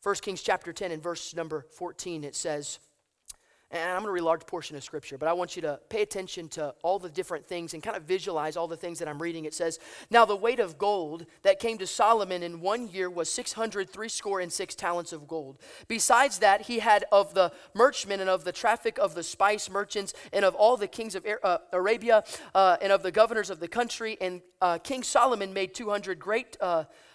[0.02, 2.80] 1 Kings chapter 10 and verse number 14, it says,
[3.74, 5.80] And I'm going to read a large portion of scripture, but I want you to
[5.90, 9.08] pay attention to all the different things and kind of visualize all the things that
[9.08, 9.46] I'm reading.
[9.46, 9.80] It says,
[10.12, 14.40] Now the weight of gold that came to Solomon in one year was 603 score
[14.40, 15.58] and six talents of gold.
[15.88, 20.14] Besides that, he had of the merchantmen and of the traffic of the spice merchants
[20.32, 23.68] and of all the kings of uh, Arabia uh, and of the governors of the
[23.68, 24.20] country.
[24.22, 26.58] And uh, King Solomon made 200 great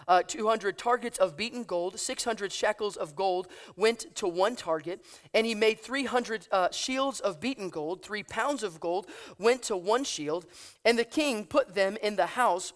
[0.08, 5.04] uh, uh, 200 targets of beaten gold, 600 shekels of gold went to one target,
[5.32, 9.06] and he made 300 uh, shields of beaten gold, three pounds of gold
[9.38, 10.46] went to one shield,
[10.84, 12.72] and the king put them in the house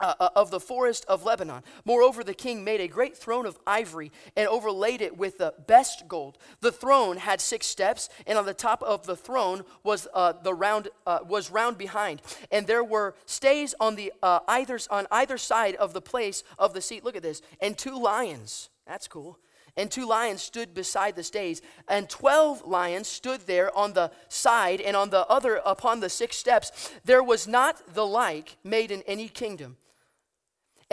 [0.00, 1.62] uh, uh, of the forest of Lebanon.
[1.84, 6.08] Moreover, the king made a great throne of ivory and overlaid it with the best
[6.08, 6.36] gold.
[6.60, 10.52] The throne had six steps, and on the top of the throne was uh, the
[10.52, 15.38] round uh, was round behind, and there were stays on the uh, either on either
[15.38, 17.04] side of the place of the seat.
[17.04, 18.70] Look at this, and two lions.
[18.86, 19.38] That's cool.
[19.76, 24.80] And two lions stood beside the stays, and twelve lions stood there on the side,
[24.80, 26.92] and on the other upon the six steps.
[27.04, 29.76] There was not the like made in any kingdom.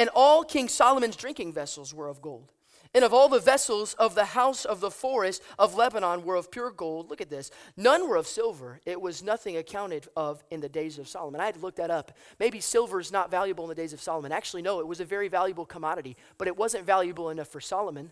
[0.02, 2.54] And all King Solomon's drinking vessels were of gold.
[2.96, 6.50] And of all the vessels of the house of the forest of Lebanon were of
[6.50, 7.12] pure gold.
[7.12, 7.52] Look at this.
[7.78, 8.82] None were of silver.
[8.84, 11.40] It was nothing accounted of in the days of Solomon.
[11.40, 12.14] I had to look that up.
[12.40, 14.32] Maybe silver is not valuable in the days of Solomon.
[14.32, 18.12] Actually, no, it was a very valuable commodity, but it wasn't valuable enough for Solomon.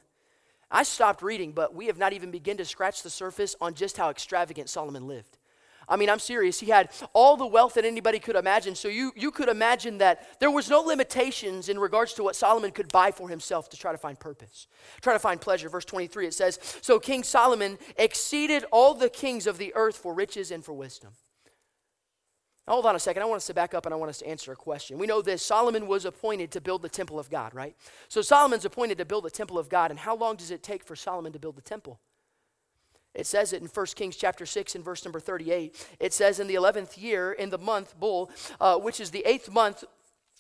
[0.70, 3.98] I stopped reading, but we have not even begun to scratch the surface on just
[3.98, 5.39] how extravagant Solomon lived.
[5.90, 6.60] I mean, I'm serious.
[6.60, 8.76] He had all the wealth that anybody could imagine.
[8.76, 12.72] So you, you could imagine that there was no limitations in regards to what Solomon
[12.72, 14.68] could buy for himself to try to find purpose,
[15.02, 15.68] try to find pleasure.
[15.68, 20.14] Verse 23, it says, So King Solomon exceeded all the kings of the earth for
[20.14, 21.12] riches and for wisdom.
[22.68, 23.24] Hold on a second.
[23.24, 25.00] I want us to back up and I want us to answer a question.
[25.00, 27.76] We know this Solomon was appointed to build the temple of God, right?
[28.10, 29.90] So Solomon's appointed to build the temple of God.
[29.90, 32.00] And how long does it take for Solomon to build the temple?
[33.16, 35.88] It says it in 1 Kings chapter 6 and verse number 38.
[36.00, 39.52] It says, In the 11th year, in the month, Bul, uh, which is the eighth
[39.52, 39.84] month,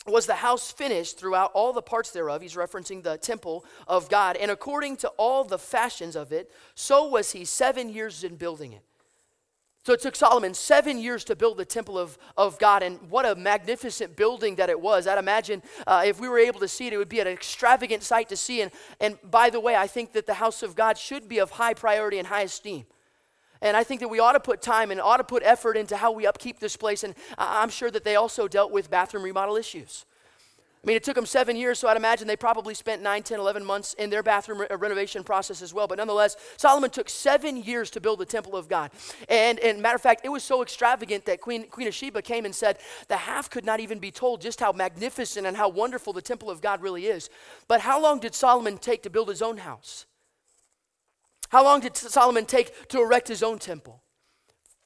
[0.08, 2.42] was the house finished throughout all the parts thereof.
[2.42, 4.38] He's referencing the temple of God.
[4.38, 8.74] And according to all the fashions of it, so was he seven years in building
[8.74, 8.84] it.
[9.86, 13.26] So it took Solomon seven years to build the temple of, of God, and what
[13.26, 15.08] a magnificent building that it was.
[15.08, 18.04] I'd imagine uh, if we were able to see it, it would be an extravagant
[18.04, 18.62] sight to see.
[18.62, 21.52] And, and by the way, I think that the house of God should be of
[21.52, 22.86] high priority and high esteem.
[23.62, 25.98] And I think that we ought to put time and ought to put effort into
[25.98, 27.04] how we upkeep this place.
[27.04, 30.06] And I'm sure that they also dealt with bathroom remodel issues.
[30.82, 33.38] I mean, it took them seven years, so I'd imagine they probably spent 9, 10,
[33.38, 35.88] 11 months in their bathroom re- uh, renovation process as well.
[35.88, 38.92] But nonetheless, Solomon took seven years to build the temple of God.
[39.28, 42.46] And, and matter of fact, it was so extravagant that Queen, Queen of Sheba came
[42.46, 42.78] and said,
[43.10, 46.50] the half could not even be told just how magnificent and how wonderful the temple
[46.50, 47.30] of God really is.
[47.68, 50.06] But how long did Solomon take to build his own house?
[51.50, 54.02] How long did Solomon take to erect his own temple?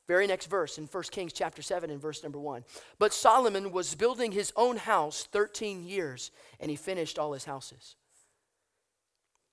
[0.08, 2.66] Very next verse in 1 Kings chapter 7 and verse number 1.
[3.00, 7.96] But Solomon was building his own house 13 years, and he finished all his houses.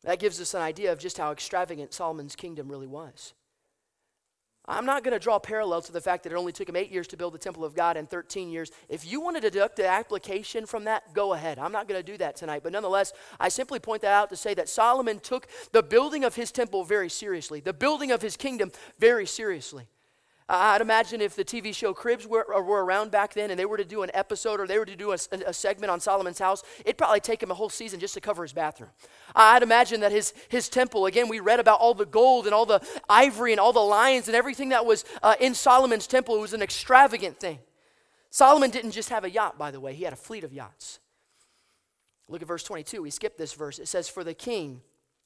[0.03, 3.35] That gives us an idea of just how extravagant Solomon's kingdom really was.
[4.67, 6.93] I'm not going to draw parallels to the fact that it only took him eight
[6.93, 8.71] years to build the temple of God and 13 years.
[8.89, 11.59] If you want to deduct the application from that, go ahead.
[11.59, 12.63] I'm not going to do that tonight.
[12.63, 16.37] But nonetheless, I simply point that out to say that Solomon took the building of
[16.37, 19.89] his temple very seriously, the building of his kingdom very seriously.
[20.53, 23.77] I'd imagine if the TV show Cribs were, were around back then and they were
[23.77, 26.65] to do an episode or they were to do a, a, segment on Solomon's house,
[26.81, 28.91] it'd probably take him a whole season just to cover his bathroom.
[29.37, 32.67] I'd imagine that his, his temple, again, we read about all the gold and all
[32.67, 36.35] the ivory and all the lions and everything that was uh, in Solomon's temple.
[36.35, 37.61] It was an extravagant thing.
[38.31, 40.99] Solomon didn't just have a yacht, by the way, he had a fleet of yachts.
[42.29, 43.03] Look at verse 22.
[43.03, 43.79] We skipped this verse.
[43.79, 44.83] It says, For the king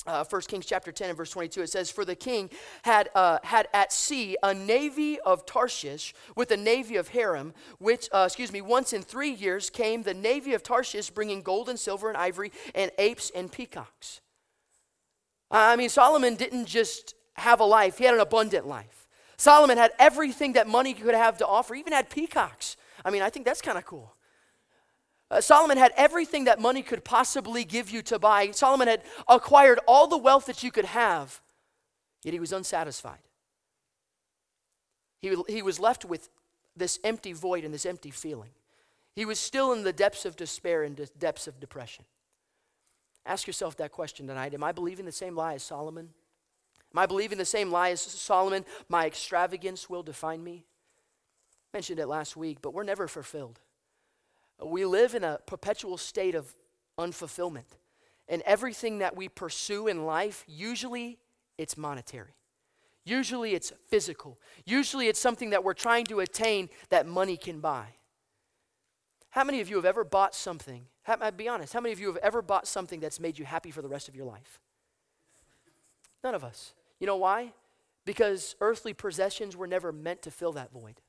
[0.06, 2.50] uh, 1 Kings chapter 10 and verse 22, it says, For the king
[2.82, 8.08] had, uh, had at sea a navy of Tarshish with a navy of Hiram, which,
[8.12, 11.78] uh, excuse me, once in three years came the navy of Tarshish bringing gold and
[11.78, 14.20] silver and ivory and apes and peacocks.
[15.50, 19.08] I mean, Solomon didn't just have a life, he had an abundant life.
[19.36, 22.76] Solomon had everything that money could have to offer, even had peacocks.
[23.04, 24.14] I mean, I think that's kind of cool.
[25.34, 28.52] Uh, Solomon had everything that money could possibly give you to buy.
[28.52, 31.42] Solomon had acquired all the wealth that you could have,
[32.22, 33.18] yet he was unsatisfied.
[35.18, 36.28] He, he was left with
[36.76, 38.50] this empty void and this empty feeling.
[39.16, 42.04] He was still in the depths of despair and depths of depression.
[43.26, 46.10] Ask yourself that question tonight Am I believing the same lie as Solomon?
[46.94, 48.64] Am I believing the same lie as Solomon?
[48.88, 50.64] My extravagance will define me.
[51.72, 53.58] I mentioned it last week, but we're never fulfilled.
[54.62, 56.54] We live in a perpetual state of
[56.98, 57.76] unfulfillment.
[58.28, 61.18] And everything that we pursue in life, usually
[61.58, 62.34] it's monetary.
[63.04, 64.38] Usually it's physical.
[64.64, 67.88] Usually it's something that we're trying to attain that money can buy.
[69.30, 70.86] How many of you have ever bought something?
[71.02, 73.44] How, uh, be honest, how many of you have ever bought something that's made you
[73.44, 74.60] happy for the rest of your life?
[76.22, 76.72] None of us.
[76.98, 77.52] You know why?
[78.06, 81.00] Because earthly possessions were never meant to fill that void.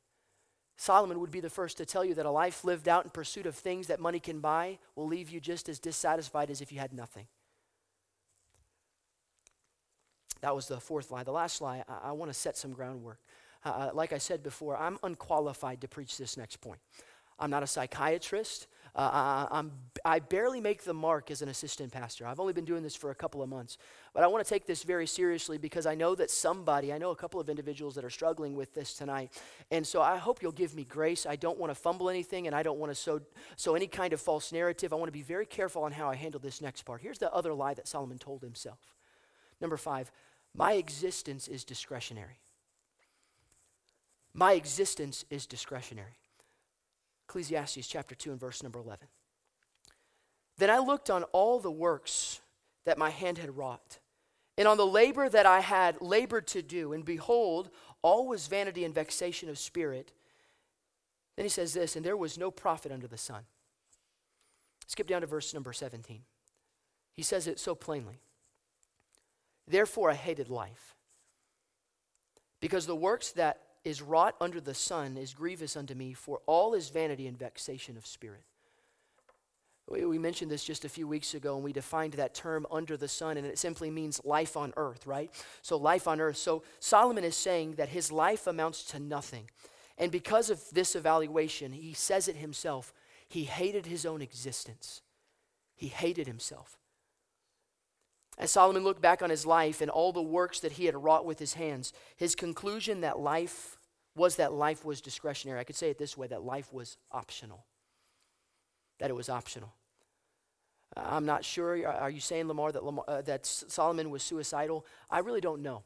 [0.77, 3.45] Solomon would be the first to tell you that a life lived out in pursuit
[3.45, 6.79] of things that money can buy will leave you just as dissatisfied as if you
[6.79, 7.27] had nothing.
[10.41, 11.23] That was the fourth lie.
[11.23, 13.19] The last lie, I, I want to set some groundwork.
[13.63, 16.79] Uh, uh, like I said before, I'm unqualified to preach this next point.
[17.39, 18.67] I'm not a psychiatrist.
[18.95, 19.63] Uh, I,
[20.05, 22.25] I, barely make the mark as an assistant pastor.
[22.25, 23.77] I've only been doing this for a couple of months.
[24.13, 27.11] But I want to take this very seriously because I know that somebody, I know
[27.11, 29.33] a couple of individuals that are struggling with this tonight.
[29.69, 31.25] And so I hope you'll give me grace.
[31.25, 33.19] I don't want to fumble anything and I don't want to sow,
[33.57, 34.93] sow any kind of false narrative.
[34.93, 37.01] I want to be very careful on how I handle this next part.
[37.01, 38.79] Here's the other lie that Solomon told himself.
[39.59, 40.09] Number five,
[40.53, 42.39] my existence is discretionary.
[44.33, 46.15] My existence is discretionary.
[47.27, 49.07] Ecclesiastes chapter 2 and verse number 11.
[50.57, 52.39] Then I looked on all the works
[52.85, 53.99] that my hand had wrought,
[54.57, 57.69] and on the labor that I had labored to do, and behold,
[58.01, 60.13] all was vanity and vexation of spirit.
[61.35, 63.43] Then he says this, and there was no profit under the sun.
[64.87, 66.21] Skip down to verse number 17.
[67.11, 68.19] He says it so plainly.
[69.67, 70.95] Therefore, I hated life,
[72.61, 76.73] because the works that is wrought under the sun is grievous unto me, for all
[76.73, 78.43] is vanity and vexation of spirit.
[79.87, 83.07] We, mentioned this just a few weeks ago, and we defined that term under the
[83.07, 85.29] sun, and it simply means life on earth, right?
[85.61, 86.37] So, life on earth.
[86.37, 89.47] So, Solomon is saying that his life amounts to nothing.
[89.99, 92.93] And because of this evaluation, he says it himself
[93.27, 95.01] he hated his own existence.
[95.75, 96.77] He hated himself.
[98.37, 101.25] As Solomon looked back on his life and all the works that he had wrought
[101.25, 103.74] with his hands, his conclusion that life
[104.15, 105.59] was that life was discretionary.
[105.59, 107.65] I could say it this way that life was optional.
[108.99, 109.73] That it was optional.
[110.95, 111.85] I'm not sure.
[111.87, 114.85] Are you saying, Lamar, that, Lamar, uh, that Solomon was suicidal?
[115.09, 115.83] I really don't know.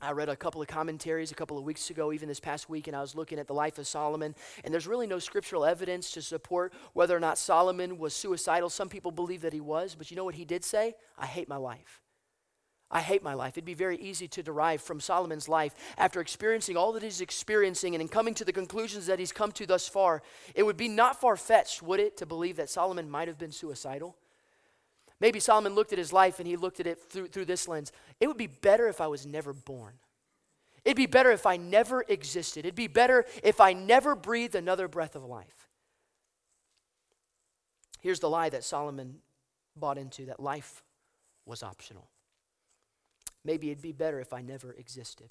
[0.00, 2.86] I read a couple of commentaries a couple of weeks ago, even this past week,
[2.86, 6.10] and I was looking at the life of Solomon, and there's really no scriptural evidence
[6.12, 8.68] to support whether or not Solomon was suicidal.
[8.68, 10.94] Some people believe that he was, but you know what he did say?
[11.18, 12.02] I hate my life.
[12.90, 13.54] I hate my life.
[13.54, 17.94] It'd be very easy to derive from Solomon's life after experiencing all that he's experiencing
[17.94, 20.22] and in coming to the conclusions that he's come to thus far.
[20.54, 23.50] It would be not far fetched, would it, to believe that Solomon might have been
[23.50, 24.16] suicidal?
[25.18, 27.90] Maybe Solomon looked at his life and he looked at it through, through this lens.
[28.20, 29.94] It would be better if I was never born.
[30.84, 32.60] It'd be better if I never existed.
[32.60, 35.68] It'd be better if I never breathed another breath of life.
[38.00, 39.16] Here's the lie that Solomon
[39.74, 40.84] bought into that life
[41.44, 42.08] was optional.
[43.46, 45.30] Maybe it'd be better if I never existed.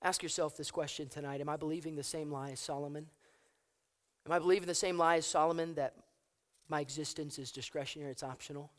[0.00, 3.06] Ask yourself this question tonight Am I believing the same lie as Solomon?
[4.26, 5.94] Am I believing the same lie as Solomon that
[6.70, 8.70] my existence is discretionary, it's optional.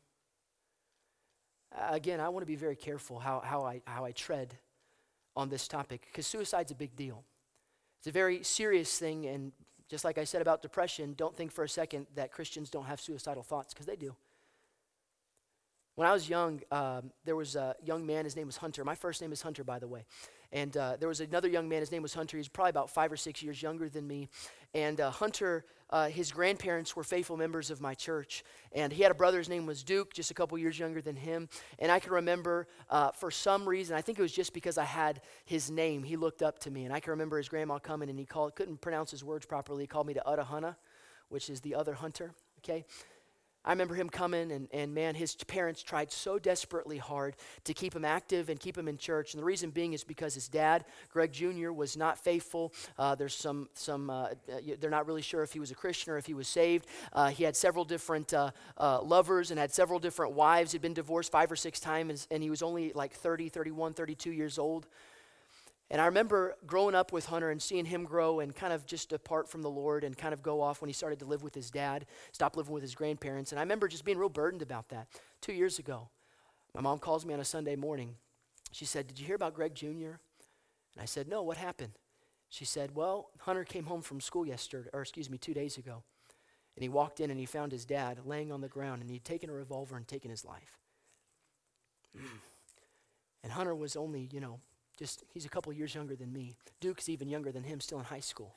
[1.89, 4.57] Again, I want to be very careful how, how, I, how I tread
[5.35, 7.23] on this topic because suicide's a big deal.
[7.99, 9.51] It's a very serious thing, and
[9.87, 12.99] just like I said about depression, don't think for a second that Christians don't have
[12.99, 14.15] suicidal thoughts because they do.
[15.95, 18.83] When I was young, um, there was a young man, his name was Hunter.
[18.83, 20.03] My first name is Hunter, by the way.
[20.51, 22.35] And uh, there was another young man, his name was Hunter.
[22.35, 24.27] He's probably about five or six years younger than me.
[24.73, 28.43] And uh, Hunter, uh, his grandparents were faithful members of my church.
[28.73, 31.15] And he had a brother, his name was Duke, just a couple years younger than
[31.15, 31.47] him.
[31.79, 34.83] And I can remember, uh, for some reason, I think it was just because I
[34.83, 36.83] had his name, he looked up to me.
[36.83, 39.83] And I can remember his grandma coming and he called, couldn't pronounce his words properly.
[39.83, 40.75] He called me to Utahana,
[41.29, 42.83] which is the other Hunter, okay?
[43.65, 47.95] I remember him coming, and, and man, his parents tried so desperately hard to keep
[47.95, 49.33] him active and keep him in church.
[49.33, 52.73] And the reason being is because his dad, Greg Jr., was not faithful.
[52.97, 54.27] Uh, there's some, some uh,
[54.79, 56.85] they're not really sure if he was a Christian or if he was saved.
[57.11, 60.71] Uh, he had several different uh, uh, lovers and had several different wives.
[60.71, 64.31] He'd been divorced five or six times, and he was only like 30, 31, 32
[64.31, 64.85] years old.
[65.91, 69.09] And I remember growing up with Hunter and seeing him grow and kind of just
[69.09, 71.53] depart from the Lord and kind of go off when he started to live with
[71.53, 73.51] his dad, stop living with his grandparents.
[73.51, 75.07] And I remember just being real burdened about that.
[75.41, 76.09] Two years ago,
[76.73, 78.15] my mom calls me on a Sunday morning.
[78.71, 79.85] She said, Did you hear about Greg Jr.?
[80.95, 81.93] And I said, No, what happened?
[82.49, 86.03] She said, Well, Hunter came home from school yesterday, or excuse me, two days ago.
[86.75, 89.23] And he walked in and he found his dad laying on the ground and he'd
[89.23, 90.79] taken a revolver and taken his life.
[93.43, 94.59] And Hunter was only, you know,
[94.97, 96.55] just, he's a couple years younger than me.
[96.79, 98.55] Duke's even younger than him, still in high school.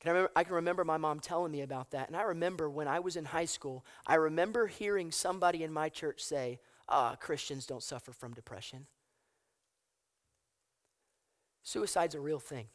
[0.00, 2.08] Can I, remember, I can remember my mom telling me about that.
[2.08, 5.88] And I remember when I was in high school, I remember hearing somebody in my
[5.88, 8.86] church say, ah, Christians don't suffer from depression.
[11.62, 12.66] Suicide's a real thing.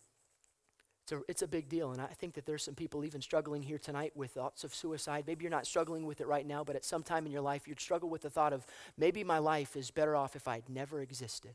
[1.04, 3.62] It's a, it's a big deal, and I think that there's some people even struggling
[3.62, 5.26] here tonight with thoughts of suicide.
[5.28, 7.68] Maybe you're not struggling with it right now, but at some time in your life,
[7.68, 8.66] you'd struggle with the thought of
[8.98, 11.54] maybe my life is better off if I'd never existed.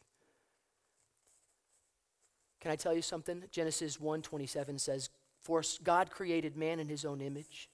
[2.60, 3.44] Can I tell you something?
[3.50, 7.70] Genesis 1:27 says, "For God created man in his own image.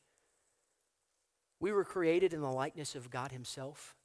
[1.59, 3.97] We were created in the likeness of God himself.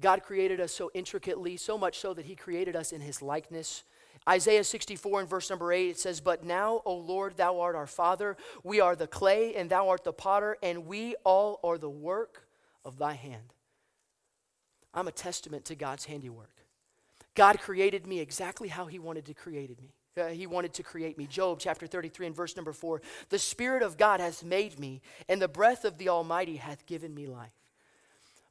[0.00, 3.84] God created us so intricately, so much so that he created us in his likeness."
[4.28, 7.86] Isaiah 64 and verse number 8, it says, But now, O Lord, thou art our
[7.86, 8.36] Father.
[8.62, 12.46] We are the clay, and thou art the potter, and we all are the work
[12.84, 13.54] of thy hand.
[14.92, 16.59] I'm a testament to God's handiwork.
[17.34, 19.92] God created me exactly how he wanted to create me.
[20.20, 21.26] Uh, he wanted to create me.
[21.26, 25.40] Job chapter 33 and verse number 4 The Spirit of God hath made me, and
[25.40, 27.52] the breath of the Almighty hath given me life.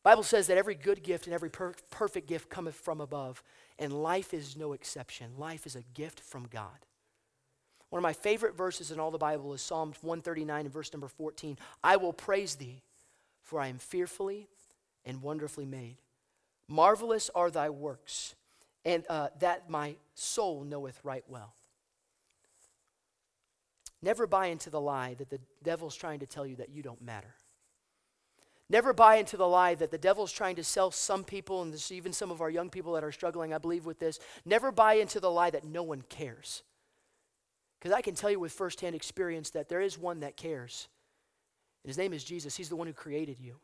[0.04, 3.44] Bible says that every good gift and every per- perfect gift cometh from above,
[3.78, 5.38] and life is no exception.
[5.38, 6.86] Life is a gift from God.
[7.90, 11.08] One of my favorite verses in all the Bible is Psalms 139 and verse number
[11.08, 11.58] 14.
[11.84, 12.84] I will praise thee,
[13.42, 14.48] for I am fearfully
[15.06, 15.98] and wonderfully made.
[16.68, 18.36] Marvelous are thy works,
[18.86, 21.54] and uh, that my soul knoweth right well.
[24.02, 27.02] Never buy into the lie that the devil's trying to tell you that you don't
[27.02, 27.36] matter.
[28.70, 31.92] Never buy into the lie that the devil's trying to sell some people, and this,
[31.92, 34.20] even some of our young people that are struggling, I believe, with this.
[34.46, 36.62] Never buy into the lie that no one cares.
[37.80, 40.88] Because I can tell you with firsthand experience that there is one that cares.
[41.84, 42.56] And his name is Jesus.
[42.56, 43.56] He's the one who created you.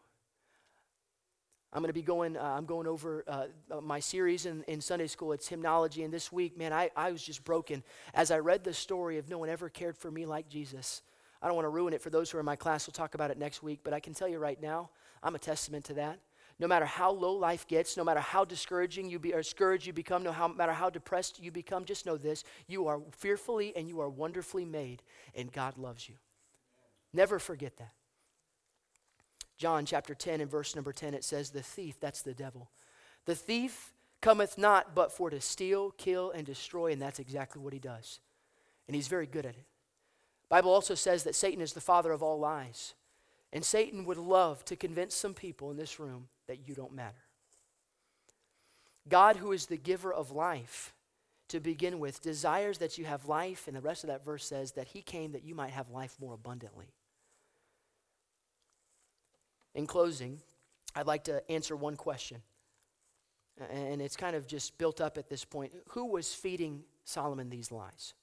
[1.76, 4.80] I'm going to be going, uh, I'm going over uh, uh, my series in, in
[4.80, 5.34] Sunday school.
[5.34, 6.04] It's hymnology.
[6.04, 9.28] And this week, man, I, I was just broken as I read the story of
[9.28, 11.02] no one ever cared for me like Jesus.
[11.42, 12.88] I don't want to ruin it for those who are in my class.
[12.88, 13.82] We'll talk about it next week.
[13.84, 14.90] But I can tell you right now,
[15.22, 16.20] I'm a testament to that.
[16.60, 19.92] No matter how low life gets, no matter how discouraging you be, or discouraged you
[19.92, 23.90] become, no how, matter how depressed you become, just know this: you are fearfully and
[23.90, 25.04] you are wonderfully made,
[25.36, 26.16] and God loves you.
[27.12, 27.92] Never forget that.
[29.58, 32.70] John chapter 10 and verse number 10, it says, The thief, that's the devil.
[33.26, 37.74] The thief cometh not but for to steal, kill, and destroy, and that's exactly what
[37.74, 38.20] he does.
[38.88, 39.66] And he's very good at it.
[40.50, 42.94] Bible also says that Satan is the father of all lies.
[43.52, 47.16] And Satan would love to convince some people in this room that you don't matter.
[49.08, 50.94] God, who is the giver of life
[51.48, 54.72] to begin with, desires that you have life, and the rest of that verse says
[54.74, 56.88] that he came that you might have life more abundantly.
[59.76, 60.40] In closing,
[60.96, 62.42] I'd like to answer one question.
[63.70, 65.74] And it's kind of just built up at this point.
[65.90, 68.14] Who was feeding Solomon these lies?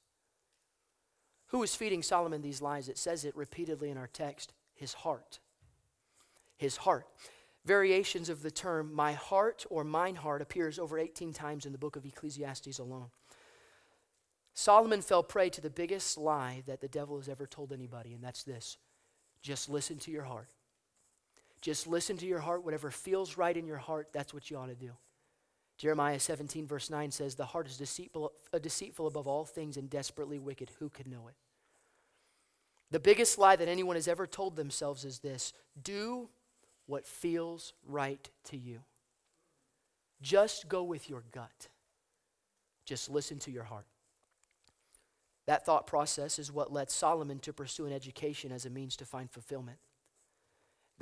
[1.48, 2.88] Who was feeding Solomon these lies?
[2.88, 5.38] It says it repeatedly in our text his heart.
[6.56, 7.06] His heart.
[7.64, 11.78] Variations of the term my heart or mine heart appears over 18 times in the
[11.78, 13.10] book of Ecclesiastes alone.
[14.54, 18.22] Solomon fell prey to the biggest lie that the devil has ever told anybody, and
[18.22, 18.78] that's this
[19.42, 20.48] just listen to your heart.
[21.62, 22.64] Just listen to your heart.
[22.64, 24.90] Whatever feels right in your heart, that's what you ought to do.
[25.78, 29.88] Jeremiah 17, verse 9 says, The heart is deceitful, uh, deceitful above all things and
[29.88, 30.70] desperately wicked.
[30.78, 31.34] Who could know it?
[32.90, 36.28] The biggest lie that anyone has ever told themselves is this do
[36.86, 38.80] what feels right to you.
[40.20, 41.68] Just go with your gut.
[42.84, 43.86] Just listen to your heart.
[45.46, 49.04] That thought process is what led Solomon to pursue an education as a means to
[49.04, 49.78] find fulfillment.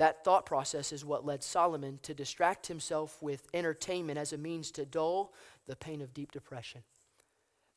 [0.01, 4.71] That thought process is what led Solomon to distract himself with entertainment as a means
[4.71, 5.31] to dull
[5.67, 6.81] the pain of deep depression.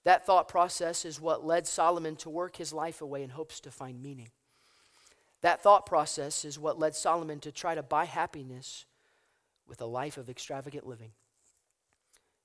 [0.05, 3.71] That thought process is what led Solomon to work his life away in hopes to
[3.71, 4.31] find meaning.
[5.43, 8.87] That thought process is what led Solomon to try to buy happiness
[9.69, 11.11] with a life of extravagant living.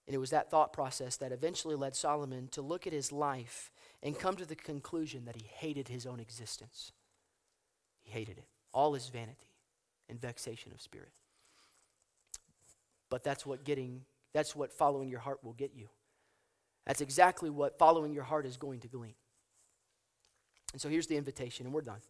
[0.07, 3.71] And it was that thought process that eventually led Solomon to look at his life
[4.03, 6.91] and come to the conclusion that he hated his own existence.
[8.01, 9.45] He hated it, all his vanity
[10.09, 11.11] and vexation of spirit.
[13.09, 14.01] But that's what getting,
[14.33, 15.89] that's what following your heart will get you.
[16.85, 19.15] That's exactly what following your heart is going to glean.
[20.73, 22.01] And so here's the invitation, and we're done.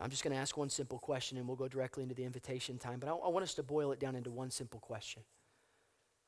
[0.00, 2.78] I'm just going to ask one simple question, and we'll go directly into the invitation
[2.78, 3.00] time.
[3.00, 5.22] But I, I want us to boil it down into one simple question.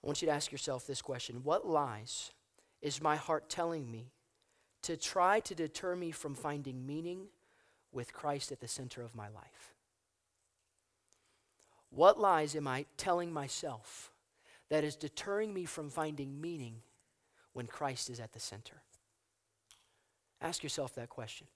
[0.03, 2.33] I want you to ask yourself this question What lies
[2.81, 4.13] is my heart telling me
[4.83, 7.27] to try to deter me from finding meaning
[7.93, 9.72] with Christ at the center of my life?
[11.95, 14.11] What lies am I telling myself
[14.71, 16.77] that is deterring me from finding meaning
[17.53, 18.83] when Christ is at the center?
[20.41, 21.47] Ask yourself that question.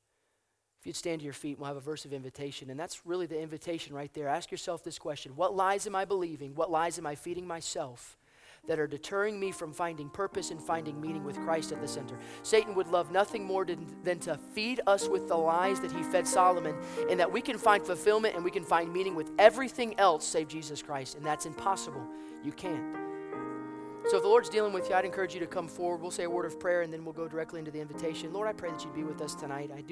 [0.78, 3.26] If you'd stand to your feet, we'll have a verse of invitation, and that's really
[3.26, 4.28] the invitation right there.
[4.28, 6.54] Ask yourself this question What lies am I believing?
[6.54, 8.18] What lies am I feeding myself
[8.66, 12.18] that are deterring me from finding purpose and finding meaning with Christ at the center.
[12.42, 16.26] Satan would love nothing more than, to feed us with the lies that he fed
[16.26, 16.74] Solomon,
[17.10, 20.48] and that we can find fulfillment and we can find meaning with everything else save
[20.48, 21.16] Jesus Christ.
[21.16, 22.06] And that's impossible.
[22.42, 22.96] You can't.
[24.08, 26.00] So if the Lord's dealing with you, I'd encourage you to come forward.
[26.00, 28.32] We'll say a word of prayer and then we'll go directly into the invitation.
[28.32, 29.72] Lord, I pray that you'd be with us tonight.
[29.76, 29.84] I do